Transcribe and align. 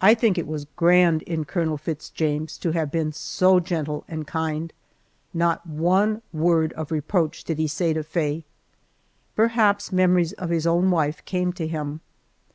I 0.00 0.14
think 0.14 0.38
it 0.38 0.46
was 0.46 0.64
grand 0.76 1.20
in 1.24 1.44
Colonel 1.44 1.76
Fitz 1.76 2.08
James 2.08 2.56
to 2.56 2.70
have 2.70 2.90
been 2.90 3.12
so 3.12 3.60
gentle 3.60 4.02
and 4.08 4.26
kind 4.26 4.72
not 5.34 5.66
one 5.66 6.22
word 6.32 6.72
of 6.72 6.90
reproach 6.90 7.44
did 7.44 7.58
he 7.58 7.68
say 7.68 7.92
to 7.92 8.02
Faye. 8.02 8.46
Perhaps 9.36 9.92
memories 9.92 10.32
of 10.32 10.48
his 10.48 10.66
own 10.66 10.90
wife 10.90 11.22
came 11.26 11.52
to 11.52 11.66
him. 11.66 12.00